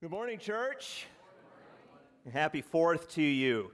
[0.00, 1.04] Good morning, church.
[2.32, 3.70] Happy Fourth to you.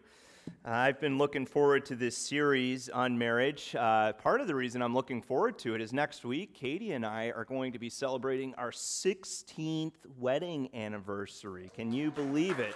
[0.64, 3.76] I've been looking forward to this series on marriage.
[3.78, 7.06] Uh, part of the reason I'm looking forward to it is next week, Katie and
[7.06, 11.70] I are going to be celebrating our 16th wedding anniversary.
[11.76, 12.74] Can you believe it?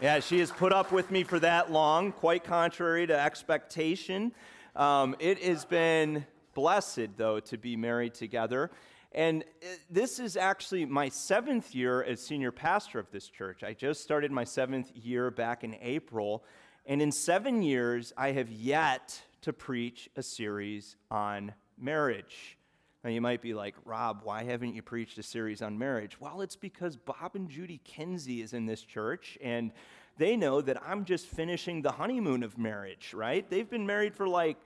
[0.00, 4.30] Yeah, she has put up with me for that long, quite contrary to expectation.
[4.76, 8.70] Um, it has been blessed, though, to be married together.
[9.14, 13.62] And uh, this is actually my seventh year as senior pastor of this church.
[13.62, 16.44] I just started my seventh year back in April.
[16.84, 22.58] And in seven years, I have yet to preach a series on marriage.
[23.04, 26.18] Now, you might be like, Rob, why haven't you preached a series on marriage?
[26.18, 29.72] Well, it's because Bob and Judy Kinsey is in this church, and
[30.16, 33.48] they know that I'm just finishing the honeymoon of marriage, right?
[33.48, 34.56] They've been married for like,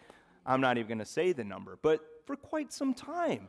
[0.47, 3.49] I'm not even going to say the number, but for quite some time.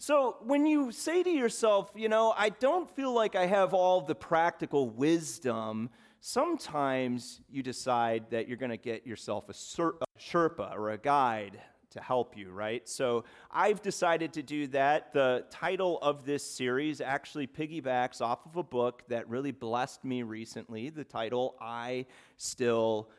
[0.00, 4.00] So when you say to yourself, you know, I don't feel like I have all
[4.00, 5.90] the practical wisdom,
[6.20, 12.00] sometimes you decide that you're going to get yourself a, Sherpa or a guide to
[12.00, 12.88] help you, right?
[12.88, 15.12] So I've decided to do that.
[15.12, 20.22] The title of this series actually piggybacks off of a book that really blessed me
[20.22, 20.90] recently.
[20.90, 23.10] The title, I Still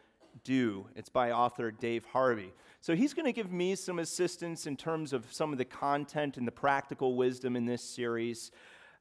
[0.43, 0.87] Do.
[0.95, 2.53] It's by author Dave Harvey.
[2.81, 6.37] So he's going to give me some assistance in terms of some of the content
[6.37, 8.51] and the practical wisdom in this series.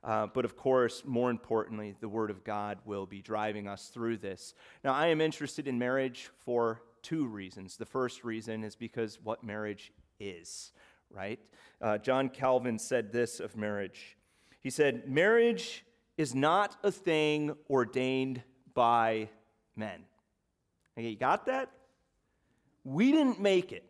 [0.02, 4.18] Uh, but of course, more importantly, the Word of God will be driving us through
[4.18, 4.54] this.
[4.84, 7.76] Now, I am interested in marriage for two reasons.
[7.76, 10.72] The first reason is because what marriage is,
[11.10, 11.40] right?
[11.80, 14.16] Uh, John Calvin said this of marriage.
[14.60, 15.84] He said, Marriage
[16.16, 18.42] is not a thing ordained
[18.74, 19.28] by
[19.76, 20.04] men.
[20.98, 21.70] Okay, you got that?
[22.82, 23.84] We didn't make it,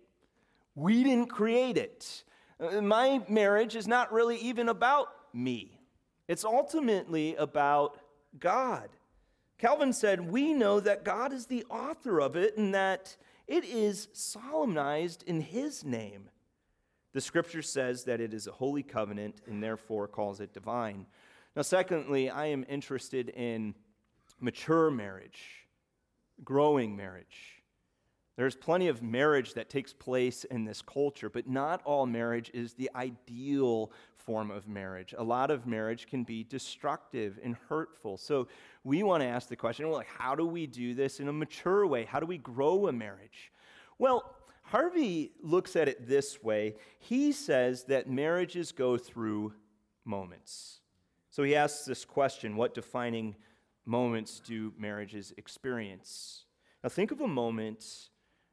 [0.75, 2.25] we didn't create it.
[2.61, 5.81] Uh, my marriage is not really even about me,
[6.27, 7.99] it's ultimately about
[8.39, 8.91] God.
[9.57, 14.09] Calvin said, We know that God is the author of it and that it is
[14.13, 16.29] solemnized in His name.
[17.15, 21.07] The scripture says that it is a holy covenant and therefore calls it divine.
[21.57, 23.75] Now, secondly, I am interested in
[24.39, 25.68] mature marriage,
[26.45, 27.63] growing marriage.
[28.37, 32.73] There's plenty of marriage that takes place in this culture, but not all marriage is
[32.73, 35.13] the ideal form of marriage.
[35.19, 38.17] A lot of marriage can be destructive and hurtful.
[38.17, 38.47] So
[38.85, 41.33] we want to ask the question well, like, how do we do this in a
[41.33, 42.05] mature way?
[42.05, 43.51] How do we grow a marriage?
[43.99, 46.77] Well, Harvey looks at it this way.
[47.01, 49.55] He says that marriages go through
[50.05, 50.79] moments.
[51.31, 53.35] So he asks this question what defining
[53.89, 56.45] moments do marriages experience?
[56.85, 57.85] Now, think of a moment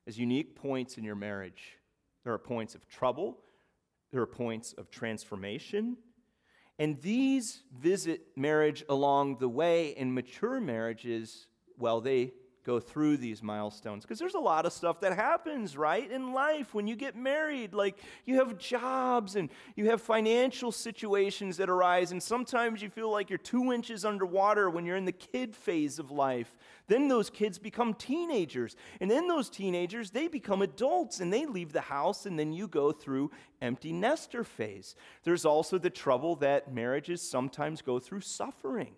[0.08, 1.78] as unique points in your marriage.
[2.24, 3.38] There are points of trouble,
[4.12, 5.98] there are points of transformation.
[6.80, 9.90] And these visit marriage along the way.
[9.90, 11.48] In mature marriages,
[11.78, 12.32] well, they
[12.66, 16.74] go through these milestones because there's a lot of stuff that happens, right, in life
[16.74, 17.74] when you get married.
[17.74, 23.12] Like you have jobs and you have financial situations that arise, and sometimes you feel
[23.12, 26.56] like you're two inches underwater when you're in the kid phase of life.
[26.88, 31.72] Then those kids become teenagers, and then those teenagers they become adults and they leave
[31.72, 33.32] the house, and then you go through
[33.62, 34.96] empty nester phase.
[35.24, 38.96] There's also the trouble that marriages sometimes go through suffering.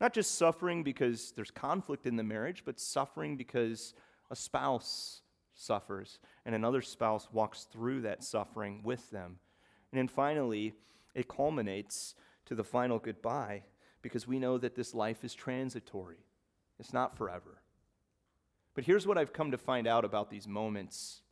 [0.00, 3.94] Not just suffering because there's conflict in the marriage, but suffering because
[4.30, 5.22] a spouse
[5.54, 9.38] suffers and another spouse walks through that suffering with them.
[9.90, 10.74] And then finally,
[11.14, 12.14] it culminates
[12.44, 13.62] to the final goodbye
[14.02, 16.26] because we know that this life is transitory,
[16.78, 17.62] it's not forever.
[18.74, 21.22] But here's what I've come to find out about these moments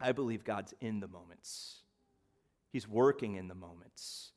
[0.00, 1.82] I believe God's in the moments,
[2.70, 4.32] He's working in the moments.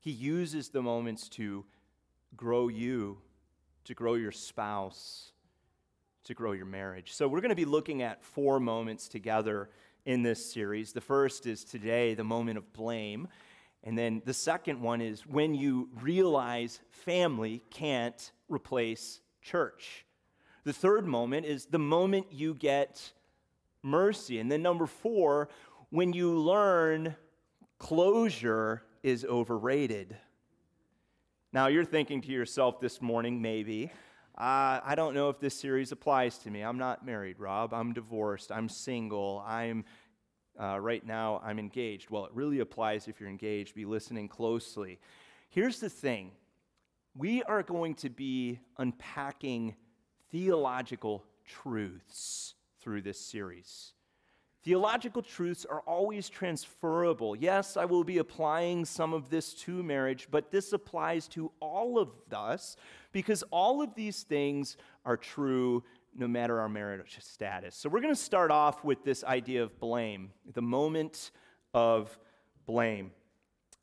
[0.00, 1.64] He uses the moments to
[2.36, 3.18] grow you,
[3.84, 5.32] to grow your spouse,
[6.24, 7.12] to grow your marriage.
[7.12, 9.70] So, we're going to be looking at four moments together
[10.04, 10.92] in this series.
[10.92, 13.28] The first is today, the moment of blame.
[13.84, 20.06] And then the second one is when you realize family can't replace church.
[20.64, 23.12] The third moment is the moment you get
[23.82, 24.38] mercy.
[24.38, 25.48] And then number four,
[25.90, 27.16] when you learn
[27.78, 30.16] closure is overrated.
[31.54, 33.92] Now, you're thinking to yourself this morning, maybe,
[34.38, 36.62] uh, I don't know if this series applies to me.
[36.62, 37.74] I'm not married, Rob.
[37.74, 38.50] I'm divorced.
[38.50, 39.44] I'm single.
[39.46, 39.84] I'm,
[40.58, 42.08] uh, right now, I'm engaged.
[42.08, 43.74] Well, it really applies if you're engaged.
[43.74, 44.98] Be listening closely.
[45.50, 46.30] Here's the thing
[47.14, 49.76] we are going to be unpacking
[50.30, 53.92] theological truths through this series.
[54.64, 57.34] Theological truths are always transferable.
[57.34, 61.98] Yes, I will be applying some of this to marriage, but this applies to all
[61.98, 62.76] of us
[63.10, 65.82] because all of these things are true
[66.16, 67.74] no matter our marriage status.
[67.74, 71.32] So, we're going to start off with this idea of blame, the moment
[71.74, 72.16] of
[72.64, 73.10] blame.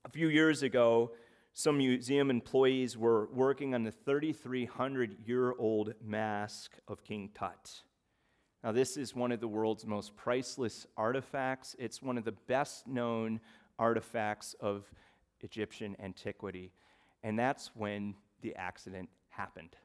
[0.05, 1.11] A few years ago,
[1.51, 7.81] some museum employees were working on the 3,300 year old mask of King Tut.
[8.63, 11.75] Now, this is one of the world's most priceless artifacts.
[11.79, 13.39] It's one of the best known
[13.77, 14.83] artifacts of
[15.41, 16.73] Egyptian antiquity.
[17.23, 19.75] And that's when the accident happened.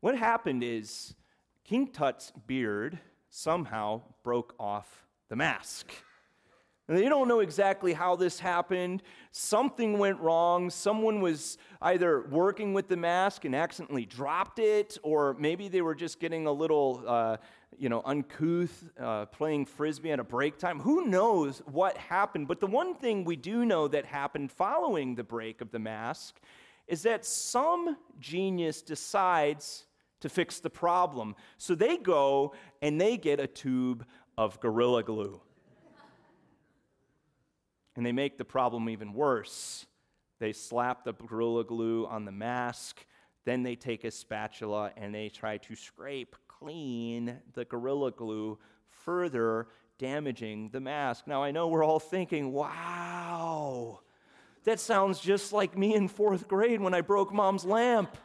[0.00, 1.14] What happened is
[1.64, 2.98] King Tut's beard
[3.30, 5.90] somehow broke off the mask.
[6.88, 9.02] And they don't know exactly how this happened.
[9.30, 10.70] Something went wrong.
[10.70, 15.94] Someone was either working with the mask and accidentally dropped it, or maybe they were
[15.94, 17.36] just getting a little, uh,
[17.76, 20.80] you know, uncouth, uh, playing frisbee at a break time.
[20.80, 22.48] Who knows what happened?
[22.48, 26.40] But the one thing we do know that happened following the break of the mask
[26.86, 29.84] is that some genius decides
[30.20, 31.36] to fix the problem.
[31.58, 34.04] So they go and they get a tube
[34.36, 35.40] of Gorilla Glue
[37.96, 39.86] and they make the problem even worse.
[40.38, 43.04] They slap the Gorilla Glue on the mask,
[43.44, 48.58] then they take a spatula and they try to scrape clean the Gorilla Glue,
[48.88, 49.68] further
[49.98, 51.26] damaging the mask.
[51.26, 54.00] Now, I know we're all thinking, wow,
[54.64, 58.16] that sounds just like me in fourth grade when I broke mom's lamp.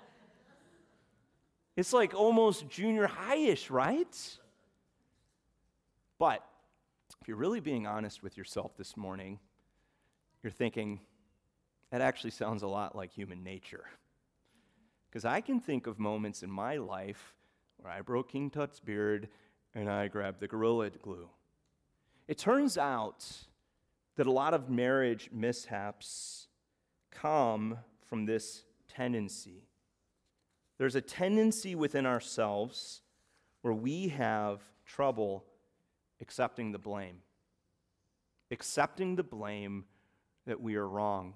[1.76, 4.38] It's like almost junior high-ish, right?
[6.20, 6.46] But
[7.22, 9.40] if you're really being honest with yourself this morning,
[10.44, 11.00] you're thinking,
[11.90, 13.86] that actually sounds a lot like human nature.
[15.10, 17.34] Because I can think of moments in my life
[17.86, 19.30] I broke King Tut's beard
[19.76, 21.30] and I grabbed the Gorilla Glue.
[22.28, 23.26] It turns out
[24.16, 26.48] that a lot of marriage mishaps
[27.12, 29.68] come from this tendency.
[30.78, 33.02] There's a tendency within ourselves
[33.62, 35.46] where we have trouble
[36.22, 37.18] accepting the blame.
[38.52, 39.86] Accepting the blame
[40.46, 41.34] that we are wrong.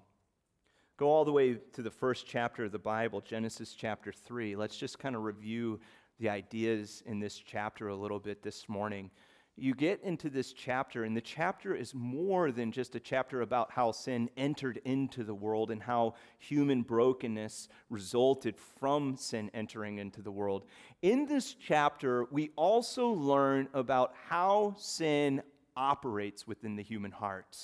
[0.97, 4.55] Go all the way to the first chapter of the Bible, Genesis chapter 3.
[4.55, 5.79] Let's just kind of review
[6.19, 9.11] the ideas in this chapter a little bit this morning.
[9.55, 13.71] You get into this chapter, and the chapter is more than just a chapter about
[13.71, 20.21] how sin entered into the world and how human brokenness resulted from sin entering into
[20.21, 20.65] the world.
[21.01, 25.41] In this chapter, we also learn about how sin
[25.75, 27.57] operates within the human heart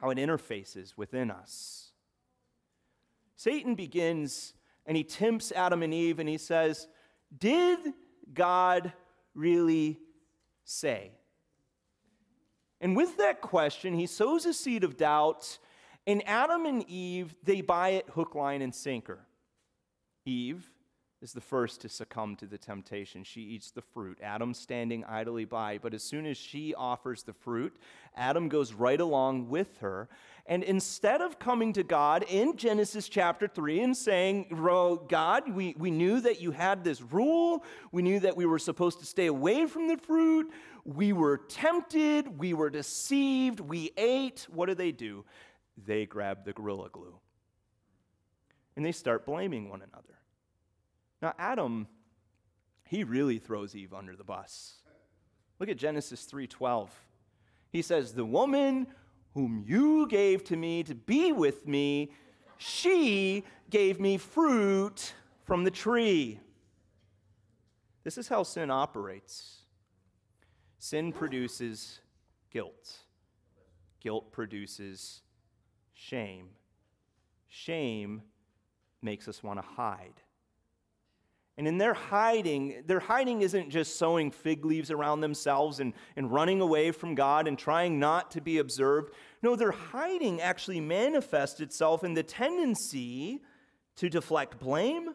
[0.00, 1.92] how it interfaces within us.
[3.36, 4.54] Satan begins
[4.86, 6.88] and he tempts Adam and Eve and he says,
[7.36, 7.78] Did
[8.32, 8.92] God
[9.34, 9.98] really
[10.64, 11.12] say?
[12.80, 15.58] And with that question, he sows a seed of doubt,
[16.06, 19.26] and Adam and Eve, they buy it hook, line, and sinker.
[20.24, 20.70] Eve
[21.22, 23.24] is the first to succumb to the temptation.
[23.24, 25.78] She eats the fruit, Adam standing idly by.
[25.78, 27.76] But as soon as she offers the fruit,
[28.16, 30.08] Adam goes right along with her.
[30.46, 34.46] And instead of coming to God in Genesis chapter 3 and saying,
[35.08, 39.00] God, we, we knew that you had this rule, we knew that we were supposed
[39.00, 40.50] to stay away from the fruit,
[40.84, 45.24] we were tempted, we were deceived, we ate, what do they do?
[45.76, 47.14] They grab the gorilla glue
[48.76, 50.19] and they start blaming one another.
[51.22, 51.86] Now, Adam,
[52.84, 54.76] he really throws Eve under the bus.
[55.58, 56.90] Look at Genesis 3:12.
[57.70, 58.92] He says, "The woman
[59.34, 62.12] whom you gave to me to be with me,
[62.56, 66.40] she gave me fruit from the tree."
[68.02, 69.66] This is how sin operates.
[70.78, 72.00] Sin produces
[72.48, 73.04] guilt.
[74.00, 75.22] Guilt produces
[75.92, 76.56] shame.
[77.46, 78.22] Shame
[79.02, 80.22] makes us want to hide.
[81.60, 86.32] And in their hiding, their hiding isn't just sewing fig leaves around themselves and, and
[86.32, 89.12] running away from God and trying not to be observed.
[89.42, 93.42] No, their hiding actually manifests itself in the tendency
[93.96, 95.10] to deflect blame,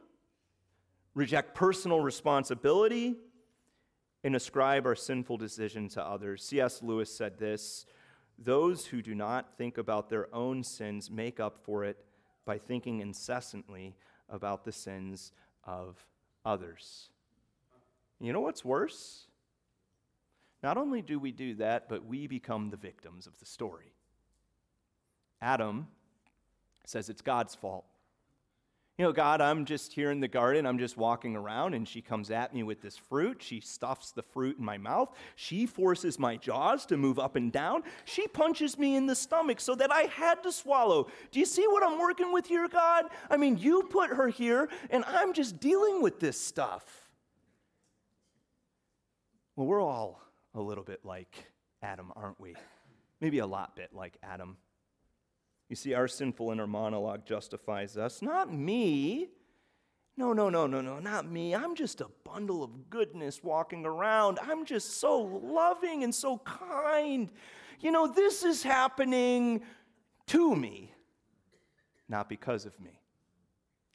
[1.15, 3.15] reject personal responsibility,
[4.23, 6.43] and ascribe our sinful decision to others.
[6.43, 6.83] C.S.
[6.83, 7.87] Lewis said this
[8.37, 12.05] Those who do not think about their own sins make up for it
[12.45, 13.95] by thinking incessantly
[14.29, 15.31] about the sins
[15.63, 16.05] of
[16.45, 17.09] others.
[18.19, 19.25] You know what's worse?
[20.63, 23.93] Not only do we do that, but we become the victims of the story.
[25.41, 25.87] Adam
[26.85, 27.85] says it's God's fault.
[28.97, 30.65] You know, God, I'm just here in the garden.
[30.65, 33.43] I'm just walking around, and she comes at me with this fruit.
[33.43, 35.13] She stuffs the fruit in my mouth.
[35.35, 37.83] She forces my jaws to move up and down.
[38.05, 41.07] She punches me in the stomach so that I had to swallow.
[41.31, 43.07] Do you see what I'm working with here, God?
[43.29, 47.09] I mean, you put her here, and I'm just dealing with this stuff.
[49.57, 50.21] Well, we're all
[50.53, 52.55] a little bit like Adam, aren't we?
[53.19, 54.55] Maybe a lot bit like Adam.
[55.69, 58.21] You see, our sinful inner monologue justifies us.
[58.21, 59.29] Not me.
[60.17, 61.53] No, no, no, no, no, not me.
[61.53, 64.39] I'm just a bundle of goodness walking around.
[64.41, 67.29] I'm just so loving and so kind.
[67.81, 69.63] You know, this is happening
[70.27, 70.93] to me,
[72.07, 73.01] not because of me.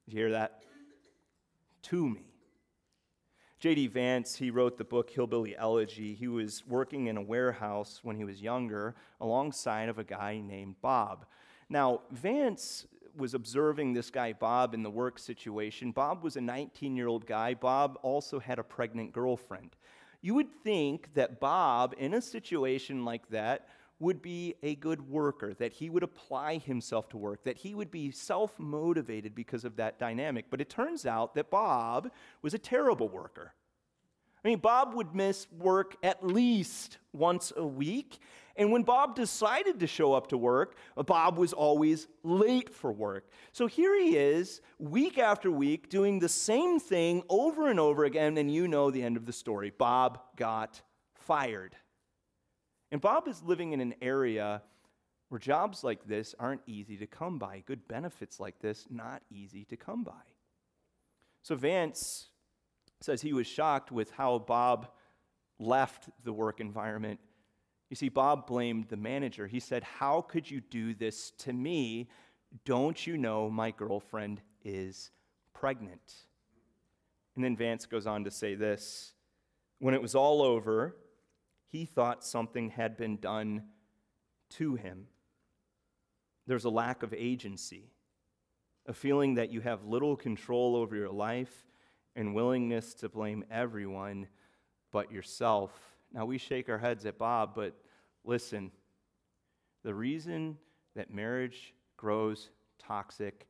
[0.07, 0.62] You hear that?
[1.85, 2.27] To me.
[3.59, 3.87] J.D.
[3.89, 6.15] Vance, he wrote the book Hillbilly Elegy.
[6.15, 10.77] He was working in a warehouse when he was younger alongside of a guy named
[10.81, 11.27] Bob.
[11.71, 12.87] Now, Vance
[13.17, 15.93] was observing this guy, Bob, in the work situation.
[15.93, 17.55] Bob was a 19 year old guy.
[17.55, 19.77] Bob also had a pregnant girlfriend.
[20.21, 23.69] You would think that Bob, in a situation like that,
[24.00, 27.91] would be a good worker, that he would apply himself to work, that he would
[27.91, 30.47] be self motivated because of that dynamic.
[30.50, 32.11] But it turns out that Bob
[32.43, 33.53] was a terrible worker.
[34.43, 38.19] I mean, Bob would miss work at least once a week.
[38.61, 40.76] And when Bob decided to show up to work,
[41.07, 43.26] Bob was always late for work.
[43.52, 48.37] So here he is, week after week, doing the same thing over and over again.
[48.37, 50.83] And you know the end of the story Bob got
[51.14, 51.75] fired.
[52.93, 54.61] And Bob is living in an area
[55.31, 57.62] where jobs like this aren't easy to come by.
[57.64, 60.12] Good benefits like this, not easy to come by.
[61.40, 62.29] So Vance
[63.00, 64.90] says he was shocked with how Bob
[65.59, 67.21] left the work environment.
[67.90, 69.49] You see, Bob blamed the manager.
[69.49, 72.09] He said, How could you do this to me?
[72.64, 75.11] Don't you know my girlfriend is
[75.52, 76.14] pregnant?
[77.35, 79.12] And then Vance goes on to say this
[79.80, 80.97] When it was all over,
[81.66, 83.64] he thought something had been done
[84.50, 85.06] to him.
[86.47, 87.90] There's a lack of agency,
[88.87, 91.66] a feeling that you have little control over your life
[92.16, 94.26] and willingness to blame everyone
[94.92, 95.89] but yourself.
[96.12, 97.75] Now, we shake our heads at Bob, but
[98.25, 98.71] listen
[99.83, 100.59] the reason
[100.95, 103.47] that marriage grows toxic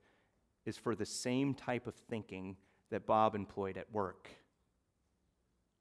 [0.64, 2.56] is for the same type of thinking
[2.90, 4.28] that Bob employed at work.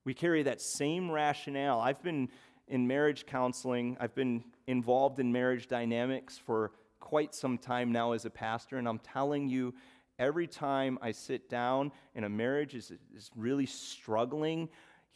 [0.05, 1.79] We carry that same rationale.
[1.79, 2.29] I've been
[2.67, 8.25] in marriage counseling, I've been involved in marriage dynamics for quite some time now as
[8.25, 9.73] a pastor, and I'm telling you,
[10.19, 14.69] every time I sit down and a marriage is, is really struggling,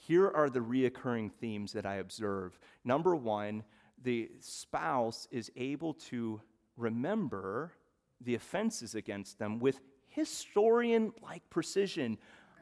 [0.08, 2.60] here are the reoccurring themes that I observe.
[2.84, 3.64] Number one,
[4.04, 6.42] the spouse is able to
[6.76, 7.72] remember
[8.20, 9.80] the offenses against them with
[10.10, 12.18] historian like precision.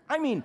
[0.07, 0.43] I mean,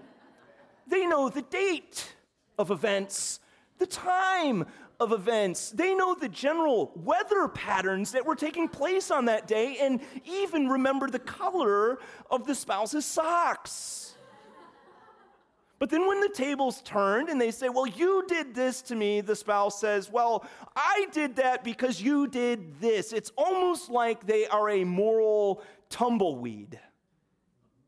[0.87, 2.15] they know the date
[2.59, 3.41] of events,
[3.79, 4.65] the time
[4.99, 5.71] of events.
[5.71, 10.69] They know the general weather patterns that were taking place on that day and even
[10.69, 11.99] remember the color
[12.31, 14.06] of the spouse's socks.
[15.79, 19.21] But then when the tables turned and they say, Well, you did this to me,
[19.21, 23.13] the spouse says, Well, I did that because you did this.
[23.13, 26.81] It's almost like they are a moral tumbleweed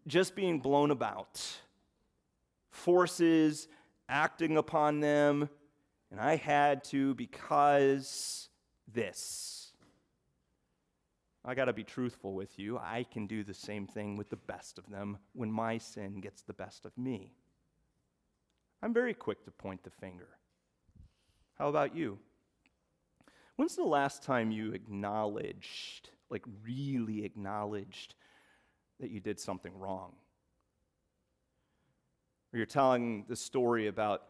[0.07, 1.43] just being blown about.
[2.71, 3.69] Forces
[4.09, 5.49] acting upon them,
[6.11, 8.49] and I had to because
[8.93, 9.73] this.
[11.45, 12.79] I got to be truthful with you.
[12.79, 16.43] I can do the same thing with the best of them when my sin gets
[16.43, 17.38] the best of me.
[18.83, 20.29] I'm very quick to point the finger.
[21.59, 22.19] How about you?
[23.57, 28.15] When's the last time you acknowledged, like really acknowledged,
[29.01, 30.13] that you did something wrong?
[32.53, 34.23] Or you're telling the story about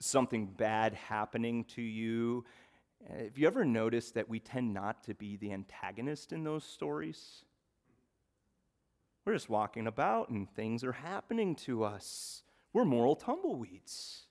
[0.00, 2.44] something bad happening to you.
[3.08, 7.44] Have you ever noticed that we tend not to be the antagonist in those stories?
[9.24, 12.42] We're just walking about and things are happening to us.
[12.72, 14.22] We're moral tumbleweeds.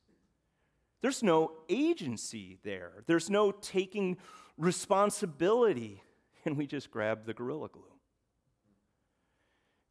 [1.01, 4.17] There's no agency there, there's no taking
[4.57, 6.01] responsibility,
[6.45, 7.83] and we just grab the gorilla glue.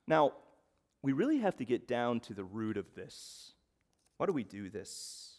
[0.07, 0.33] Now,
[1.02, 3.52] we really have to get down to the root of this.
[4.19, 5.37] Why do we do this?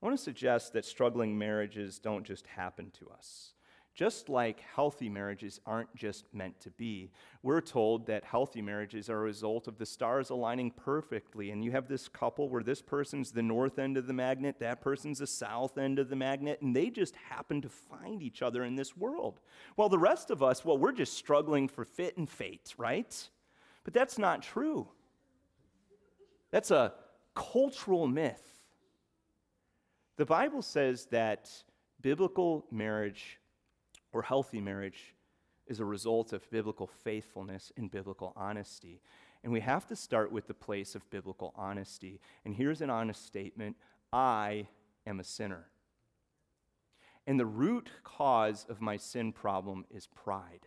[0.00, 3.54] I want to suggest that struggling marriages don't just happen to us.
[3.98, 7.10] Just like healthy marriages aren't just meant to be,
[7.42, 11.50] we're told that healthy marriages are a result of the stars aligning perfectly.
[11.50, 14.80] And you have this couple where this person's the north end of the magnet, that
[14.80, 18.62] person's the south end of the magnet, and they just happen to find each other
[18.62, 19.40] in this world.
[19.74, 23.28] While the rest of us, well, we're just struggling for fit and fate, right?
[23.82, 24.86] But that's not true.
[26.52, 26.92] That's a
[27.34, 28.62] cultural myth.
[30.18, 31.50] The Bible says that
[32.00, 33.40] biblical marriage
[34.12, 35.14] or healthy marriage
[35.66, 39.00] is a result of biblical faithfulness and biblical honesty.
[39.44, 42.20] And we have to start with the place of biblical honesty.
[42.44, 43.76] And here's an honest statement
[44.12, 44.66] I
[45.06, 45.66] am a sinner.
[47.26, 50.66] And the root cause of my sin problem is pride.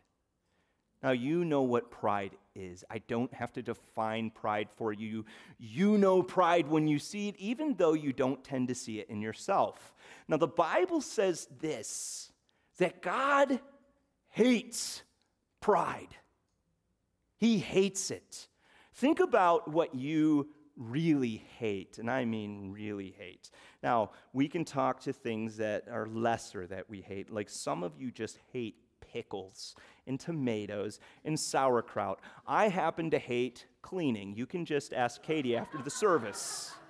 [1.03, 2.83] Now, you know what pride is.
[2.91, 5.25] I don't have to define pride for you.
[5.57, 9.09] You know pride when you see it, even though you don't tend to see it
[9.09, 9.95] in yourself.
[10.27, 12.30] Now, the Bible says this
[12.77, 13.59] that God
[14.29, 15.03] hates
[15.59, 16.15] pride,
[17.37, 18.47] He hates it.
[18.93, 23.49] Think about what you really hate, and I mean really hate.
[23.83, 27.99] Now, we can talk to things that are lesser that we hate, like some of
[27.99, 28.75] you just hate
[29.11, 29.75] pickles
[30.07, 32.19] and tomatoes and sauerkraut.
[32.47, 34.35] I happen to hate cleaning.
[34.35, 36.71] You can just ask Katie after the service.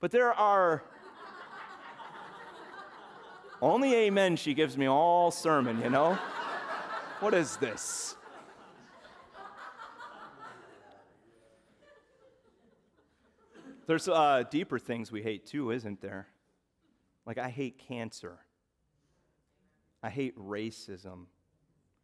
[0.00, 0.82] But there are
[3.62, 6.18] only amen she gives me all sermon, you know?
[7.20, 8.16] What is this?
[13.86, 16.28] There's uh, deeper things we hate too, isn't there?
[17.26, 18.38] Like, I hate cancer.
[20.02, 21.26] I hate racism.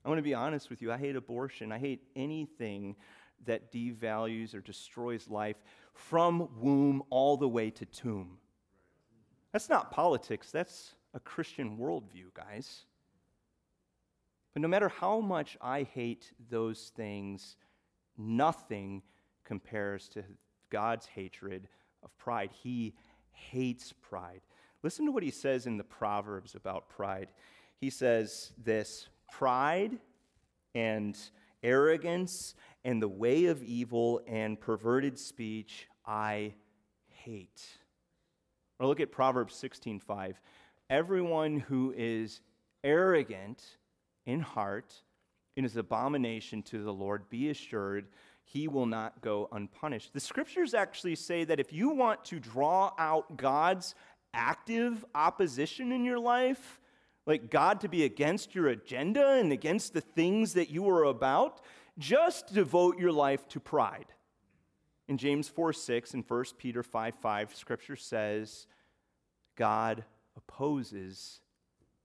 [0.05, 0.93] I want to be honest with you.
[0.93, 1.73] I hate abortion.
[1.73, 2.97] I hate anything
[3.45, 5.63] that devalues or destroys life
[5.95, 8.39] from womb all the way to tomb.
[9.53, 12.85] That's not politics, that's a Christian worldview, guys.
[14.53, 17.57] But no matter how much I hate those things,
[18.17, 19.03] nothing
[19.45, 20.25] compares to
[20.71, 21.69] God's hatred
[22.03, 22.51] of pride.
[22.63, 22.95] He
[23.31, 24.41] hates pride.
[24.83, 27.29] Listen to what he says in the Proverbs about pride
[27.79, 29.99] he says this pride
[30.75, 31.17] and
[31.63, 36.55] arrogance and the way of evil and perverted speech I
[37.09, 37.63] hate.
[38.79, 40.41] Or look at Proverbs 16:5.
[40.89, 42.41] Everyone who is
[42.85, 43.63] arrogant
[44.25, 44.95] in heart
[45.57, 48.07] and is abomination to the Lord, be assured
[48.45, 50.13] he will not go unpunished.
[50.13, 53.95] The scriptures actually say that if you want to draw out God's
[54.33, 56.81] active opposition in your life,
[57.27, 61.61] like God to be against your agenda and against the things that you are about,
[61.99, 64.07] just devote your life to pride.
[65.09, 68.69] In James 4 6 and 1 Peter 5 5, scripture says,
[69.57, 70.05] God
[70.37, 71.41] opposes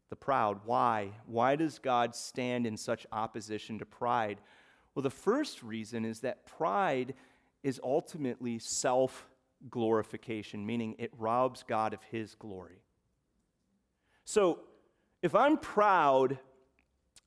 [0.09, 0.61] the proud.
[0.65, 1.11] Why?
[1.25, 4.39] Why does God stand in such opposition to pride?
[4.93, 7.13] Well, the first reason is that pride
[7.63, 9.27] is ultimately self
[9.69, 12.81] glorification, meaning it robs God of his glory.
[14.25, 14.59] So,
[15.21, 16.39] if I'm proud,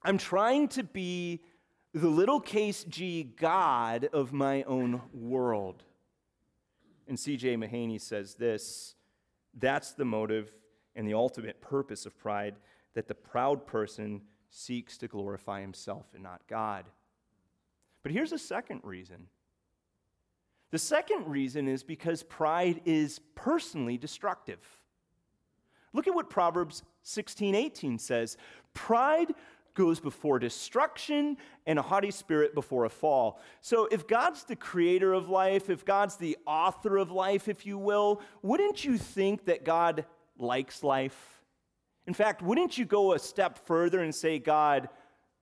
[0.02, 1.40] I'm trying to be
[1.94, 5.84] the little case G God of my own world.
[7.06, 7.56] And C.J.
[7.56, 8.94] Mahaney says this
[9.56, 10.52] that's the motive
[10.96, 12.56] and the ultimate purpose of pride
[12.94, 16.84] that the proud person seeks to glorify himself and not God.
[18.02, 19.26] But here's a second reason.
[20.70, 24.58] The second reason is because pride is personally destructive.
[25.92, 28.36] Look at what Proverbs 16 18 says
[28.74, 29.34] Pride
[29.74, 33.40] goes before destruction and a haughty spirit before a fall.
[33.60, 37.78] So, if God's the creator of life, if God's the author of life, if you
[37.78, 40.04] will, wouldn't you think that God
[40.38, 41.42] likes life?
[42.06, 44.88] In fact, wouldn't you go a step further and say God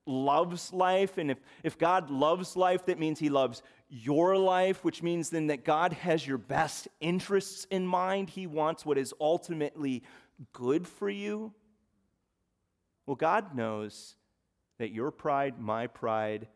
[0.05, 1.17] loves life?
[1.17, 5.47] And if, if God loves life, that means he loves your life, which means then
[5.47, 8.29] that God has your best interests in mind.
[8.29, 10.03] He wants what is ultimately
[10.51, 11.53] good for you?
[13.05, 14.15] Well, God knows
[14.79, 16.47] that your pride, my pride,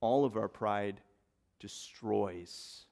[0.00, 1.00] all of our pride
[1.60, 2.86] destroys.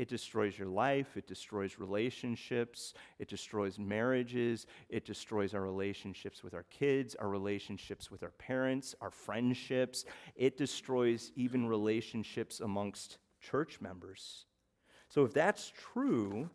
[0.00, 1.18] It destroys your life.
[1.18, 2.94] It destroys relationships.
[3.18, 4.66] It destroys marriages.
[4.88, 10.06] It destroys our relationships with our kids, our relationships with our parents, our friendships.
[10.36, 14.46] It destroys even relationships amongst church members.
[15.10, 16.48] So, if that's true,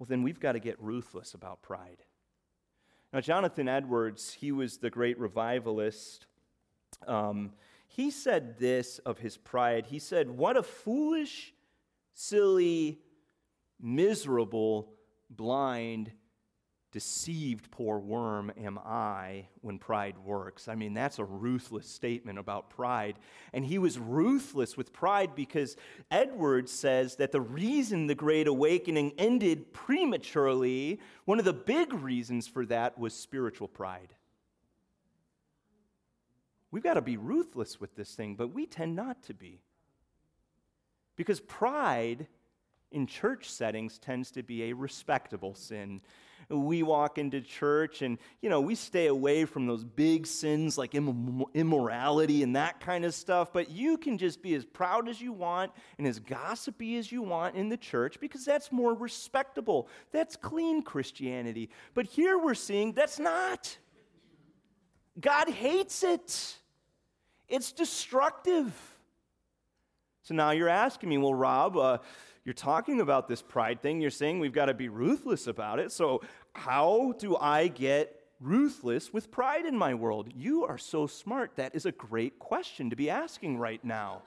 [0.00, 2.02] well, then we've got to get ruthless about pride.
[3.12, 6.26] Now, Jonathan Edwards, he was the great revivalist.
[7.06, 7.52] Um,
[7.86, 9.86] he said this of his pride.
[9.86, 11.54] He said, What a foolish,
[12.14, 13.00] silly,
[13.80, 14.94] miserable,
[15.28, 16.12] blind,
[16.94, 20.68] deceived poor worm am I when pride works.
[20.68, 23.18] I mean, that's a ruthless statement about pride.
[23.52, 25.76] And he was ruthless with pride because
[26.12, 32.46] Edwards says that the reason the Great Awakening ended prematurely, one of the big reasons
[32.46, 34.14] for that was spiritual pride.
[36.70, 39.62] we've got to be ruthless with this thing, but we tend not to be.
[41.16, 42.26] Because pride
[42.90, 46.00] in church settings tends to be a respectable sin.
[46.48, 50.94] We walk into church and, you know, we stay away from those big sins like
[50.94, 55.32] immorality and that kind of stuff, but you can just be as proud as you
[55.32, 59.88] want and as gossipy as you want in the church because that's more respectable.
[60.12, 61.70] That's clean Christianity.
[61.94, 63.76] But here we're seeing that's not.
[65.18, 66.56] God hates it,
[67.48, 68.72] it's destructive.
[70.24, 71.98] So now you're asking me, well, Rob, uh,
[72.44, 74.00] you're talking about this pride thing.
[74.00, 75.92] You're saying we've got to be ruthless about it.
[75.92, 76.22] So,
[76.54, 80.30] how do I get ruthless with pride in my world?
[80.34, 81.56] You are so smart.
[81.56, 84.22] That is a great question to be asking right now.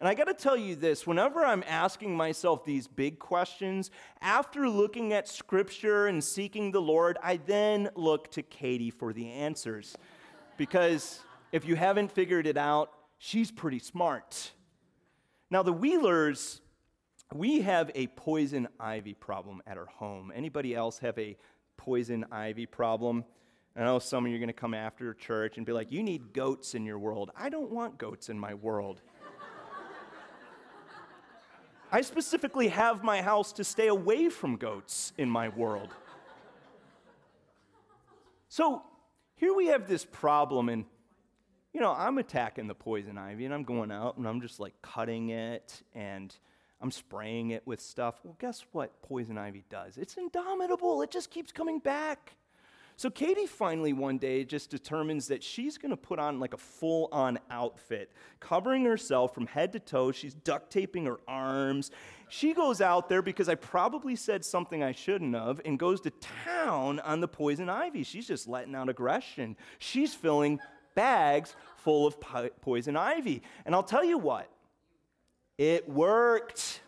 [0.00, 4.68] And I got to tell you this whenever I'm asking myself these big questions, after
[4.68, 9.96] looking at scripture and seeking the Lord, I then look to Katie for the answers.
[10.58, 11.20] Because
[11.52, 14.52] if you haven't figured it out, she's pretty smart.
[15.50, 16.60] Now, the Wheelers,
[17.32, 20.32] we have a poison ivy problem at our home.
[20.34, 21.36] Anybody else have a
[21.76, 23.24] poison ivy problem?
[23.76, 26.02] I know some of you are going to come after church and be like, you
[26.02, 27.30] need goats in your world.
[27.36, 29.00] I don't want goats in my world.
[31.90, 35.90] I specifically have my house to stay away from goats in my world.
[38.48, 38.82] So
[39.36, 40.84] here we have this problem, and
[41.74, 44.74] you know, I'm attacking the poison ivy, and I'm going out and I'm just like
[44.80, 46.34] cutting it and
[46.80, 48.20] I'm spraying it with stuff.
[48.22, 49.98] Well, guess what poison ivy does?
[49.98, 52.36] It's indomitable, it just keeps coming back.
[52.96, 56.58] So Katie finally one day just determines that she's going to put on like a
[56.58, 60.12] full on outfit, covering herself from head to toe.
[60.12, 61.90] She's duct taping her arms.
[62.28, 66.10] She goes out there because I probably said something I shouldn't have and goes to
[66.44, 68.04] town on the poison ivy.
[68.04, 69.56] She's just letting out aggression.
[69.80, 70.60] She's filling
[70.94, 73.42] bags full of po- poison ivy.
[73.64, 74.50] And I'll tell you what,
[75.58, 76.80] it worked.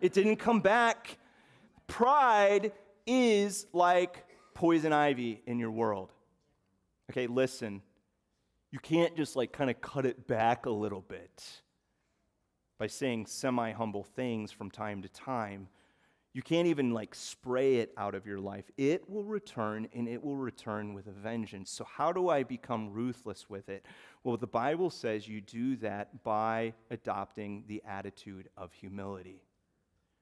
[0.00, 1.18] It didn't come back.
[1.86, 2.72] Pride
[3.06, 6.12] is like poison ivy in your world.
[7.10, 7.82] Okay, listen.
[8.70, 11.62] You can't just like kind of cut it back a little bit
[12.78, 15.68] by saying semi humble things from time to time.
[16.32, 18.70] You can't even like spray it out of your life.
[18.76, 21.70] It will return and it will return with a vengeance.
[21.70, 23.84] So, how do I become ruthless with it?
[24.22, 29.42] Well, the Bible says you do that by adopting the attitude of humility.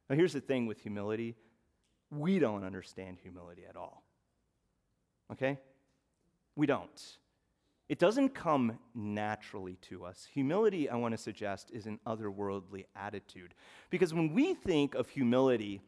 [0.08, 1.36] Now, here's the thing with humility
[2.10, 4.02] we don't understand humility at all.
[5.30, 5.58] Okay?
[6.56, 7.18] We don't.
[7.88, 10.26] It doesn't come naturally to us.
[10.32, 13.54] Humility, I want to suggest, is an otherworldly attitude.
[13.90, 15.80] Because when we think of humility,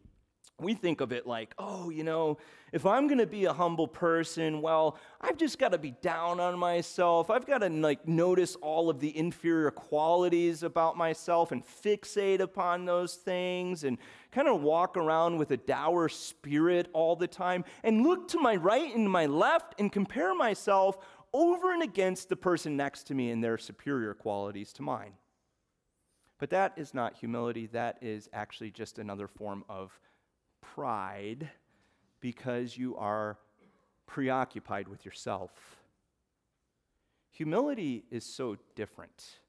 [0.60, 2.38] we think of it like, oh, you know,
[2.72, 6.38] if I'm going to be a humble person, well, I've just got to be down
[6.38, 7.30] on myself.
[7.30, 12.84] I've got to like notice all of the inferior qualities about myself and fixate upon
[12.84, 13.98] those things and
[14.30, 18.56] kind of walk around with a dour spirit all the time and look to my
[18.56, 20.98] right and my left and compare myself
[21.32, 25.12] over and against the person next to me and their superior qualities to mine.
[26.38, 29.98] But that is not humility, that is actually just another form of
[30.60, 31.50] pride
[32.20, 33.38] because you are
[34.06, 35.80] preoccupied with yourself.
[37.30, 39.40] Humility is so different.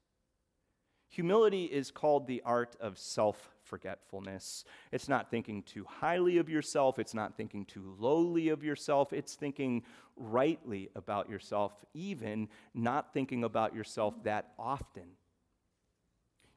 [1.08, 4.64] Humility is called the art of self forgetfulness.
[4.92, 9.34] It's not thinking too highly of yourself, it's not thinking too lowly of yourself, it's
[9.34, 9.82] thinking
[10.16, 15.16] rightly about yourself, even not thinking about yourself that often.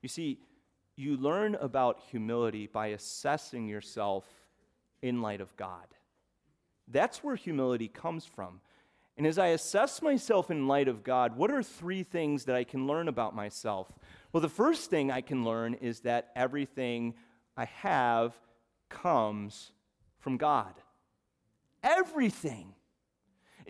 [0.01, 0.39] You see,
[0.95, 4.25] you learn about humility by assessing yourself
[5.01, 5.85] in light of God.
[6.87, 8.61] That's where humility comes from.
[9.17, 12.63] And as I assess myself in light of God, what are three things that I
[12.63, 13.91] can learn about myself?
[14.33, 17.13] Well, the first thing I can learn is that everything
[17.55, 18.37] I have
[18.89, 19.71] comes
[20.19, 20.73] from God.
[21.81, 22.73] Everything.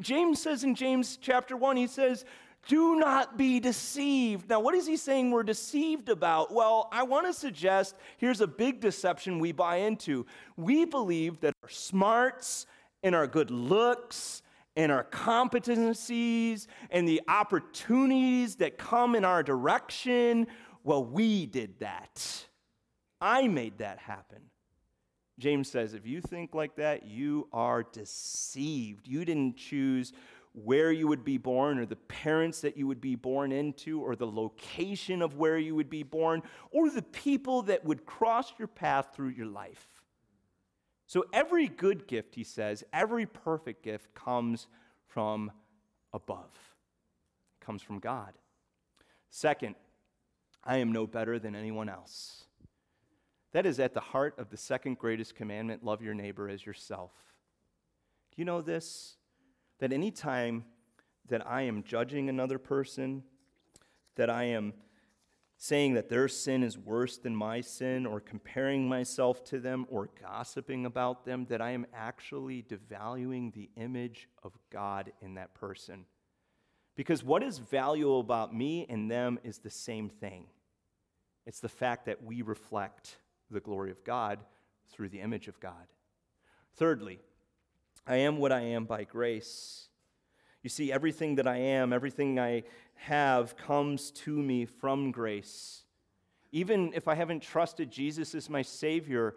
[0.01, 2.25] James says in James chapter 1, he says,
[2.67, 4.49] do not be deceived.
[4.49, 6.53] Now, what is he saying we're deceived about?
[6.53, 10.25] Well, I want to suggest here's a big deception we buy into.
[10.57, 12.65] We believe that our smarts
[13.03, 14.41] and our good looks
[14.75, 20.47] and our competencies and the opportunities that come in our direction,
[20.83, 22.45] well, we did that.
[23.21, 24.39] I made that happen.
[25.37, 29.07] James says, if you think like that, you are deceived.
[29.07, 30.13] You didn't choose
[30.63, 34.15] where you would be born, or the parents that you would be born into, or
[34.15, 36.41] the location of where you would be born,
[36.71, 39.85] or the people that would cross your path through your life.
[41.07, 44.67] So, every good gift, he says, every perfect gift comes
[45.07, 45.51] from
[46.13, 46.51] above,
[47.59, 48.33] comes from God.
[49.29, 49.75] Second,
[50.63, 52.45] I am no better than anyone else.
[53.51, 57.11] That is at the heart of the second greatest commandment love your neighbor as yourself.
[58.31, 59.15] Do you know this?
[59.79, 60.65] That any time
[61.27, 63.23] that I am judging another person,
[64.15, 64.73] that I am
[65.57, 70.09] saying that their sin is worse than my sin, or comparing myself to them, or
[70.21, 76.05] gossiping about them, that I am actually devaluing the image of God in that person.
[76.95, 80.47] Because what is valuable about me and them is the same thing
[81.45, 83.17] it's the fact that we reflect
[83.51, 84.39] the glory of God
[84.89, 85.85] through the image of God.
[86.75, 87.19] Thirdly,
[88.07, 89.87] I am what I am by grace.
[90.61, 92.63] You see, everything that I am, everything I
[92.95, 95.83] have comes to me from grace.
[96.51, 99.35] Even if I haven't trusted Jesus as my Savior,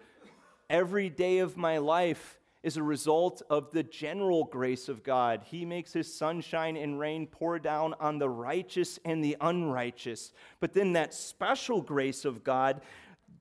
[0.71, 5.43] every day of my life is a result of the general grace of God.
[5.45, 10.33] He makes His sunshine and rain pour down on the righteous and the unrighteous.
[10.61, 12.83] But then that special grace of God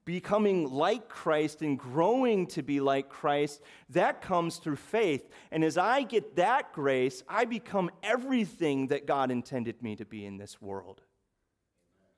[0.08, 5.28] becoming like Christ and growing to be like Christ, that comes through faith.
[5.52, 10.26] And as I get that grace, I become everything that God intended me to be
[10.26, 11.02] in this world.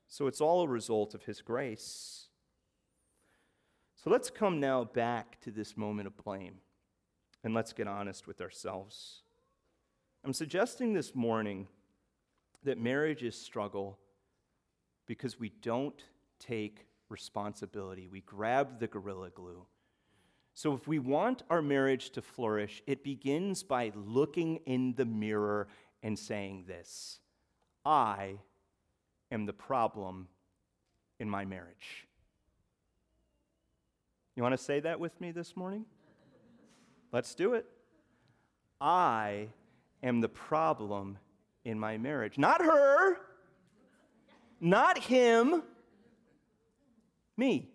[0.07, 2.27] So it's all a result of His grace.
[3.95, 6.59] So let's come now back to this moment of blame
[7.43, 9.23] and let's get honest with ourselves.
[10.23, 11.67] I'm suggesting this morning
[12.63, 13.97] that marriages struggle
[15.07, 16.03] because we don't
[16.39, 18.07] take responsibility.
[18.07, 19.65] We grab the gorilla glue.
[20.53, 25.67] So, if we want our marriage to flourish, it begins by looking in the mirror
[26.03, 27.19] and saying this
[27.85, 28.39] I
[29.31, 30.27] am the problem
[31.19, 32.07] in my marriage.
[34.35, 35.85] You want to say that with me this morning?
[37.11, 37.65] Let's do it.
[38.79, 39.47] I
[40.03, 41.17] am the problem
[41.65, 42.37] in my marriage.
[42.37, 43.17] Not her,
[44.61, 45.63] not him
[47.39, 47.69] me.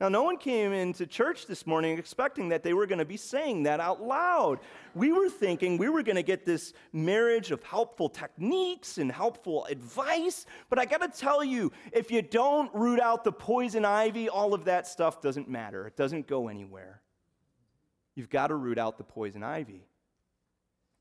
[0.00, 3.16] Now, no one came into church this morning expecting that they were going to be
[3.16, 4.58] saying that out loud.
[4.94, 9.64] We were thinking we were going to get this marriage of helpful techniques and helpful
[9.66, 14.28] advice, but I got to tell you, if you don't root out the poison ivy,
[14.28, 15.86] all of that stuff doesn't matter.
[15.86, 17.00] It doesn't go anywhere.
[18.16, 19.86] You've got to root out the poison ivy.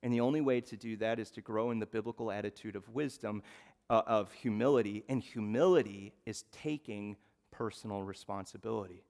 [0.03, 2.87] And the only way to do that is to grow in the biblical attitude of
[2.89, 3.41] wisdom,
[3.89, 7.17] uh, of humility, and humility is taking
[7.53, 9.03] personal responsibility.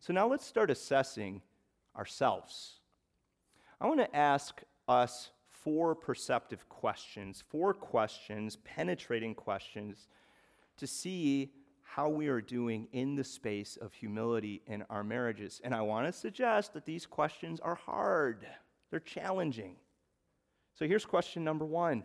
[0.00, 1.42] So now let's start assessing
[1.96, 2.80] ourselves.
[3.80, 10.08] I want to ask us four perceptive questions, four questions, penetrating questions,
[10.78, 15.60] to see how we are doing in the space of humility in our marriages.
[15.62, 18.46] And I want to suggest that these questions are hard,
[18.90, 19.76] they're challenging.
[20.74, 22.04] So here's question number one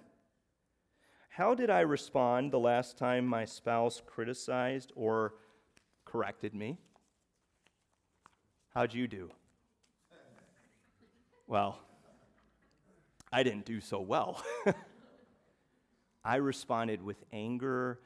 [1.32, 5.36] how did I respond the last time my spouse criticized or
[6.04, 6.78] corrected me?
[8.74, 9.32] How'd you do?
[11.48, 11.80] Well,
[13.32, 14.44] I didn't do so well.
[16.26, 18.02] I responded with anger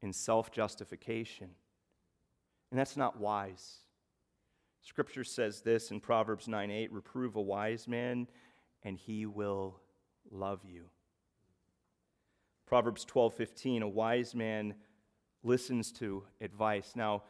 [0.00, 1.50] and self justification.
[2.70, 3.80] And that's not wise.
[4.80, 8.26] Scripture says this in Proverbs 9 8 reprove a wise man,
[8.82, 9.82] and he will
[10.30, 10.84] love you.
[12.66, 14.74] Proverbs 12:15 a wise man
[15.42, 16.96] listens to advice.
[16.96, 17.22] Now,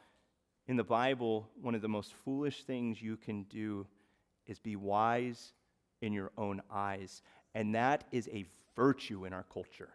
[0.66, 3.86] in the Bible, one of the most foolish things you can do
[4.46, 5.52] is be wise
[6.00, 7.22] in your own eyes,
[7.54, 8.44] and that is a
[8.76, 9.90] virtue in our culture.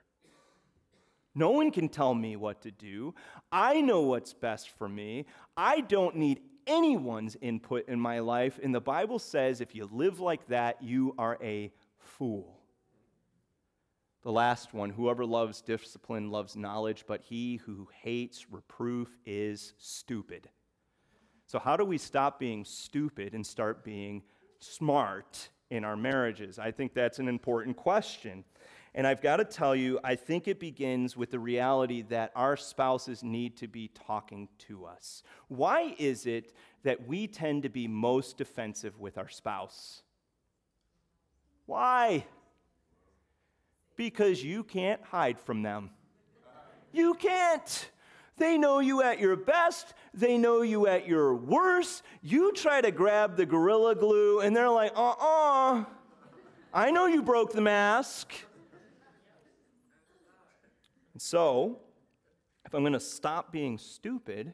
[1.36, 3.14] No one can tell me what to do.
[3.52, 5.26] I know what's best for me.
[5.56, 8.60] I don't need anyone's input in my life.
[8.62, 12.59] And the Bible says if you live like that, you are a fool.
[14.24, 20.50] The last one whoever loves discipline loves knowledge, but he who hates reproof is stupid.
[21.48, 24.24] So, how do we stop being stupid and start being
[24.60, 26.60] smart in our marriages?
[26.60, 28.44] I think that's an important question.
[28.94, 32.58] And I've got to tell you, I think it begins with the reality that our
[32.58, 35.24] spouses need to be talking to us.
[35.48, 36.54] Why is it
[36.84, 40.02] that we tend to be most defensive with our spouse?
[41.66, 42.26] Why?
[44.00, 45.90] Because you can't hide from them.
[46.94, 47.92] You can't.
[48.38, 52.04] They know you at your best, they know you at your worst.
[52.22, 55.80] You try to grab the gorilla glue, and they're like, uh uh-uh.
[55.82, 55.84] uh
[56.74, 58.32] I know you broke the mask.
[61.14, 61.80] And so,
[62.66, 64.54] if I'm going to stop being stupid,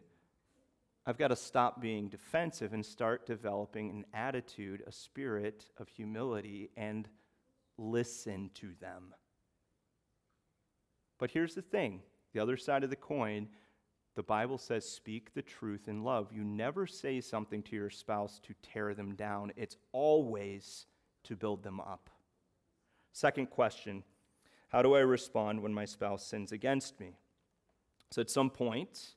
[1.06, 6.72] I've got to stop being defensive and start developing an attitude, a spirit of humility,
[6.76, 7.08] and
[7.78, 9.14] listen to them.
[11.18, 12.02] But here's the thing
[12.34, 13.48] the other side of the coin,
[14.16, 16.32] the Bible says, speak the truth in love.
[16.32, 20.86] You never say something to your spouse to tear them down, it's always
[21.24, 22.10] to build them up.
[23.12, 24.04] Second question
[24.70, 27.18] How do I respond when my spouse sins against me?
[28.12, 29.16] So at some point,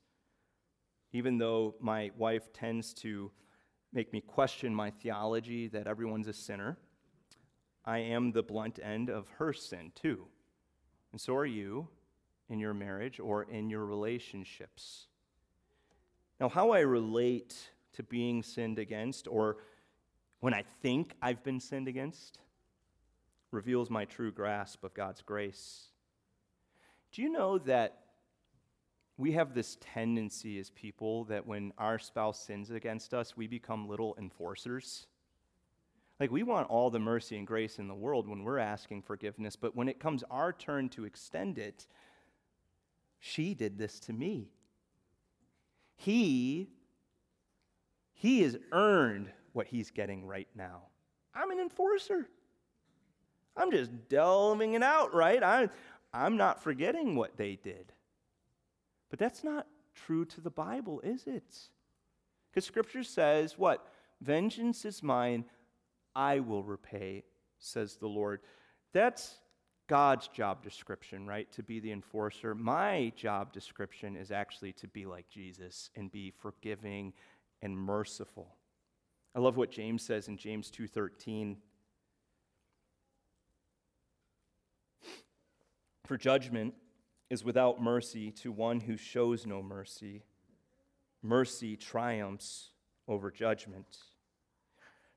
[1.13, 3.31] even though my wife tends to
[3.93, 6.79] make me question my theology that everyone's a sinner,
[7.85, 10.27] I am the blunt end of her sin too.
[11.13, 11.89] And so are you
[12.49, 15.07] in your marriage or in your relationships.
[16.41, 17.57] Now, how I relate
[17.95, 19.59] to being sinned against or
[20.41, 22.39] when I think I've been sinned against
[23.51, 25.89] reveals my true grasp of God's grace.
[27.13, 28.01] Do you know that
[29.17, 33.89] we have this tendency as people that when our spouse sins against us, we become
[33.89, 35.09] little enforcers.
[36.21, 39.55] Like, we want all the mercy and grace in the world when we're asking forgiveness,
[39.55, 41.87] but when it comes our turn to extend it,
[43.21, 44.51] she did this to me.
[45.95, 46.71] He,
[48.15, 50.83] he has earned what he's getting right now.
[51.35, 52.29] I'm an enforcer.
[53.57, 55.43] I'm just delving it out, right?
[55.43, 55.71] I'm,
[56.13, 57.93] I'm not forgetting what they did.
[59.11, 61.59] But that's not true to the Bible, is it?
[62.51, 63.87] Because Scripture says, what?
[64.21, 65.45] Vengeance is mine,
[66.19, 67.23] I will repay,
[67.61, 68.41] says the Lord.
[68.93, 69.39] That's
[69.87, 71.51] God's job description, right?
[71.53, 72.57] To be the enforcer.
[72.57, 77.13] My job description is actually to be like Jesus and be forgiving
[77.63, 78.57] and merciful.
[79.33, 81.63] I love what James says in James 2:13.
[86.05, 86.75] For judgment
[87.31, 90.25] is without mercy to one who shows no mercy.
[91.23, 92.73] Mercy triumphs
[93.07, 93.99] over judgment.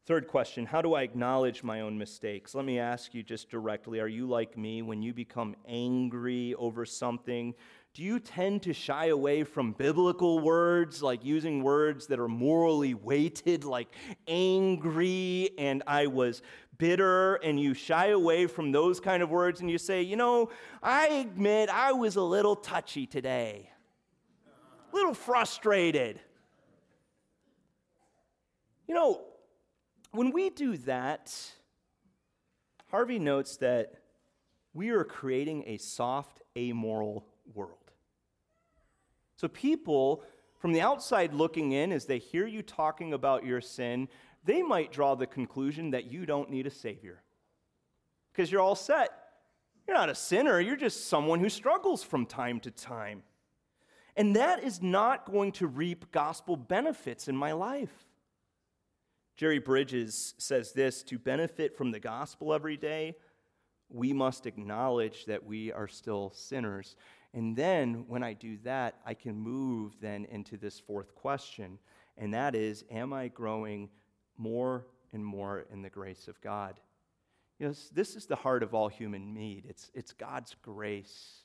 [0.06, 2.56] Third question How do I acknowledge my own mistakes?
[2.56, 6.86] Let me ask you just directly Are you like me when you become angry over
[6.86, 7.54] something?
[7.94, 12.94] Do you tend to shy away from biblical words, like using words that are morally
[12.94, 13.94] weighted, like
[14.28, 16.42] angry and I was
[16.78, 20.50] bitter, and you shy away from those kind of words and you say, You know,
[20.82, 23.70] I admit I was a little touchy today,
[24.92, 26.20] a little frustrated.
[28.88, 29.22] You know,
[30.12, 31.34] when we do that,
[32.90, 33.94] Harvey notes that
[34.74, 37.78] we are creating a soft, amoral world.
[39.36, 40.24] So people
[40.60, 44.08] from the outside looking in, as they hear you talking about your sin,
[44.46, 47.24] they might draw the conclusion that you don't need a Savior
[48.32, 49.10] because you're all set.
[49.88, 53.24] You're not a sinner, you're just someone who struggles from time to time.
[54.16, 58.11] And that is not going to reap gospel benefits in my life.
[59.38, 63.16] Jerry Bridges says this to benefit from the gospel every day,
[63.90, 66.96] we must acknowledge that we are still sinners.
[67.34, 71.80] And then when I do that, I can move then into this fourth question,
[72.18, 73.90] and that is Am I growing
[74.38, 76.80] more and more in the grace of God?
[77.60, 79.66] You know, this is the heart of all human need.
[79.70, 81.44] It's, it's God's grace.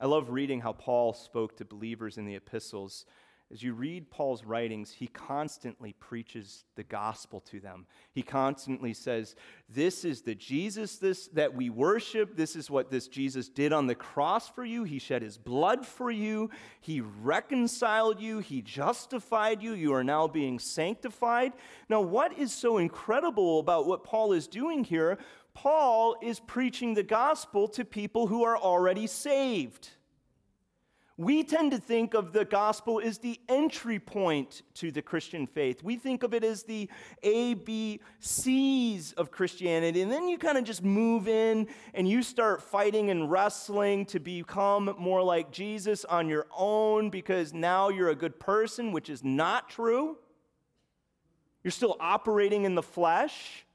[0.00, 3.04] I love reading how Paul spoke to believers in the epistles
[3.50, 7.86] as you read Paul's writings, he constantly preaches the gospel to them.
[8.12, 9.36] He constantly says,
[9.70, 12.36] This is the Jesus this, that we worship.
[12.36, 14.84] This is what this Jesus did on the cross for you.
[14.84, 16.50] He shed his blood for you.
[16.82, 18.40] He reconciled you.
[18.40, 19.72] He justified you.
[19.72, 21.54] You are now being sanctified.
[21.88, 25.16] Now, what is so incredible about what Paul is doing here?
[25.54, 29.88] Paul is preaching the gospel to people who are already saved.
[31.18, 35.82] We tend to think of the gospel as the entry point to the Christian faith.
[35.82, 36.88] We think of it as the
[37.24, 40.00] A, B, C's of Christianity.
[40.02, 44.20] And then you kind of just move in and you start fighting and wrestling to
[44.20, 49.24] become more like Jesus on your own because now you're a good person, which is
[49.24, 50.18] not true.
[51.64, 53.66] You're still operating in the flesh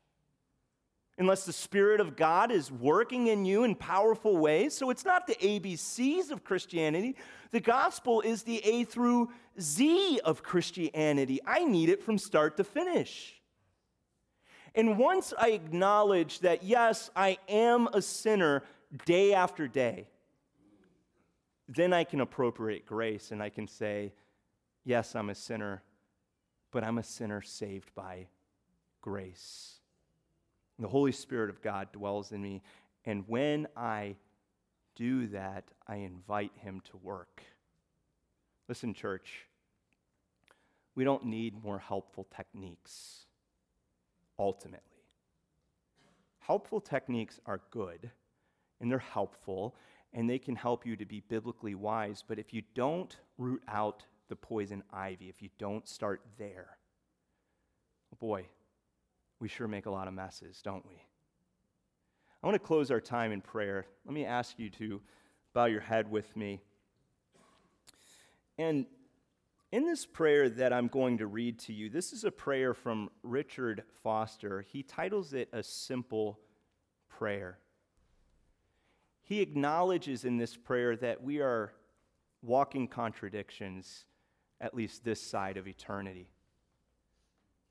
[1.17, 4.73] unless the Spirit of God is working in you in powerful ways.
[4.73, 7.15] So it's not the ABCs of Christianity.
[7.51, 11.39] The gospel is the A through Z of Christianity.
[11.45, 13.39] I need it from start to finish.
[14.75, 18.63] And once I acknowledge that, yes, I am a sinner
[19.05, 20.07] day after day,
[21.67, 24.13] then I can appropriate grace and I can say,
[24.83, 25.83] yes, I'm a sinner,
[26.71, 28.27] but I'm a sinner saved by
[29.01, 29.72] grace.
[30.79, 32.61] The Holy Spirit of God dwells in me.
[33.05, 34.15] And when I
[34.95, 37.43] do that, I invite Him to work.
[38.67, 39.45] Listen, church,
[40.95, 43.25] we don't need more helpful techniques,
[44.39, 44.79] ultimately.
[46.39, 48.11] Helpful techniques are good
[48.83, 49.75] and they're helpful,
[50.11, 52.21] and they can help you to be biblically wise.
[52.27, 56.77] But if you don't root out the poison ivy, if you don't start there,
[58.19, 58.45] boy,
[59.39, 60.95] we sure make a lot of messes, don't we?
[62.41, 63.85] I want to close our time in prayer.
[64.05, 65.01] Let me ask you to
[65.53, 66.61] bow your head with me.
[68.57, 68.85] And
[69.71, 73.09] in this prayer that I'm going to read to you, this is a prayer from
[73.23, 74.61] Richard Foster.
[74.61, 76.39] He titles it A Simple
[77.09, 77.57] Prayer.
[79.21, 81.73] He acknowledges in this prayer that we are
[82.41, 84.05] walking contradictions,
[84.59, 86.29] at least this side of eternity.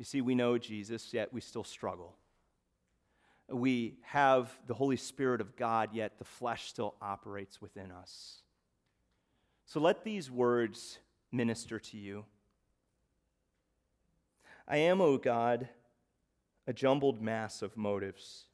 [0.02, 2.16] You see, we know Jesus, yet we still struggle.
[3.48, 8.42] We have the Holy Spirit of God, yet the flesh still operates within us.
[9.64, 10.98] So let these words
[11.30, 12.24] minister to you.
[14.66, 15.68] I am, O God,
[16.66, 18.46] a jumbled mass of motives.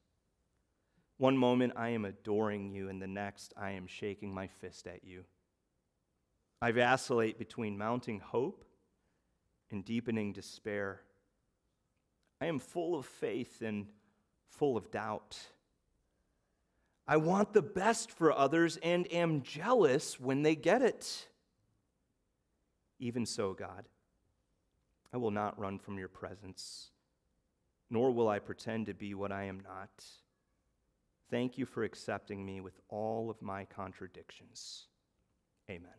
[1.16, 5.02] One moment I am adoring you, and the next I am shaking my fist at
[5.02, 5.24] you.
[6.60, 8.66] I vacillate between mounting hope
[9.70, 11.00] and deepening despair.
[12.40, 13.86] I am full of faith and
[14.48, 15.38] full of doubt.
[17.06, 21.26] I want the best for others and am jealous when they get it.
[22.98, 23.88] Even so, God,
[25.12, 26.90] I will not run from your presence,
[27.90, 30.04] nor will I pretend to be what I am not.
[31.30, 34.86] Thank you for accepting me with all of my contradictions.
[35.70, 35.90] Amen.